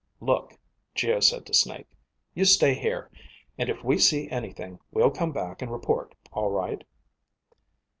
[0.19, 0.57] "Look,"
[0.95, 1.85] Geo said to Snake,
[2.33, 3.11] "you stay here,
[3.55, 6.83] and if we see anything, we'll come back and report, all right?"